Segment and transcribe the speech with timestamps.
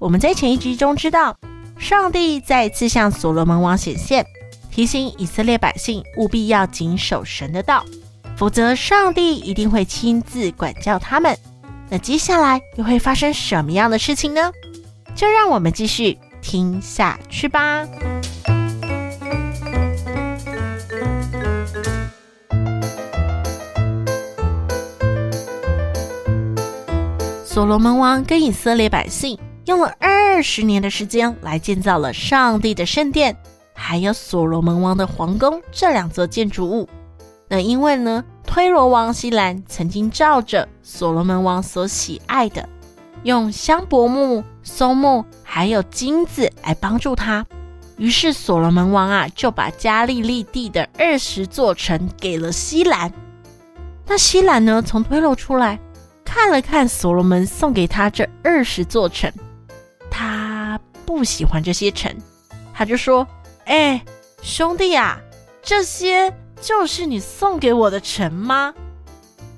[0.00, 1.36] 我们在前一集中知道，
[1.76, 4.24] 上帝再次向所罗门王显现，
[4.70, 7.84] 提醒以色列百姓务必要谨守神的道，
[8.36, 11.36] 否则上帝一定会亲自管教他们。
[11.90, 14.52] 那接下来又会发生什么样的事情呢？
[15.16, 17.84] 就让我们继续听下去吧。
[27.44, 29.36] 所罗门王跟以色列百姓。
[29.68, 33.36] 用了二十年的时间来建造了上帝的圣殿，
[33.74, 36.88] 还有所罗门王的皇宫这两座建筑物。
[37.48, 42.66] 那因为呢，推罗王希兰曾经照着所罗门王所喜爱的，
[43.24, 47.44] 用香柏木、松木还有金子来帮助他，
[47.98, 53.12] 于是所罗门王啊就把加利利地的二十座城给了希兰。
[54.06, 55.78] 那希兰呢，从推罗出来，
[56.24, 59.30] 看了看所罗门送给他这二十座城。
[61.18, 62.14] 不喜欢这些城，
[62.72, 63.26] 他就说
[63.66, 64.00] ：“哎，
[64.40, 65.18] 兄弟啊，
[65.60, 68.72] 这些就是你送给我的城吗？”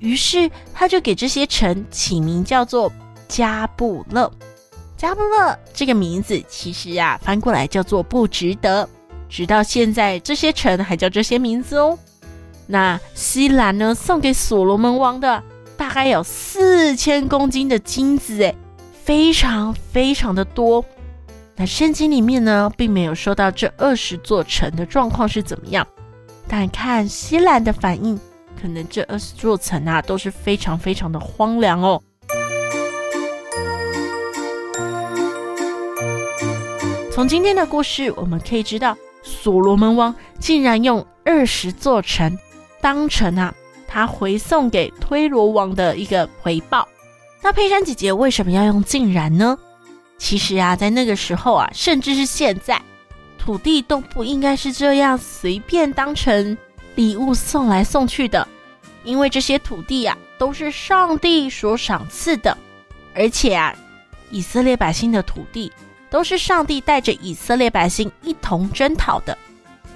[0.00, 2.90] 于是他就给这些城起名叫做
[3.28, 4.32] 加布勒。
[4.96, 8.88] 加布勒这个名字其实呀，翻过来叫做不值得。
[9.28, 11.98] 直到现在，这些城还叫这些名字哦。
[12.66, 15.42] 那西兰呢，送给所罗门王的
[15.76, 18.54] 大概有四千公斤的金子，哎。
[19.04, 20.84] 非常非常的多，
[21.54, 25.86] 那圣经里面呢，并没有说到这二十座城的状况是怎么样，
[26.48, 28.18] 但看希兰的反应，
[28.60, 32.02] 可能这二十座城啊都是非常非常的荒凉哦。
[37.12, 42.36] 从今天的故事，我们可以知道，所罗门王竟然用二十座城
[42.80, 43.54] 当成啊
[43.86, 46.88] 他回送给推罗王的一个回报。
[47.42, 49.58] 那佩珊姐姐为什么要用竟然呢？
[50.22, 52.80] 其实啊，在那个时候啊，甚至是现在，
[53.36, 56.56] 土地都不应该是这样随便当成
[56.94, 58.46] 礼物送来送去的，
[59.02, 62.56] 因为这些土地啊，都是上帝所赏赐的，
[63.16, 63.74] 而且啊，
[64.30, 65.72] 以色列百姓的土地
[66.08, 69.36] 都是上帝带着以色列百姓一同征讨的。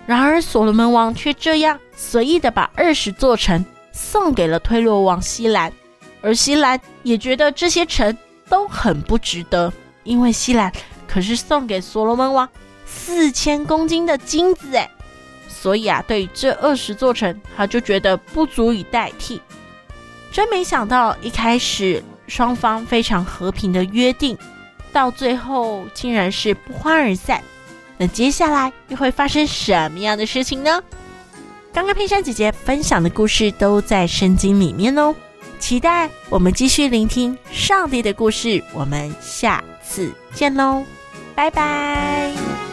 [0.06, 5.72] 然而，所罗门王却这样随意的把二十座城送给了推罗王希兰。
[6.20, 8.16] 而希兰也觉得这些城
[8.48, 9.72] 都很不值得，
[10.06, 10.72] 因为希兰
[11.06, 12.48] 可是送给所罗门王
[12.86, 14.88] 四千公斤的金子哎，
[15.48, 19.40] 所以啊，对于这二十座城，他就觉得不足以代替。
[20.32, 24.36] 真没想到，一开始双方非常和平的约定，
[24.92, 27.42] 到最后竟然是不欢而散。
[27.98, 30.82] 那接下来又会发生什么样的事情呢？
[31.72, 35.14] 刚刚佩珊姐姐分享的故事都在圣经里面哦。
[35.58, 40.84] 期待我们继续聆听上帝的故事，我们下次见喽，
[41.34, 42.65] 拜拜。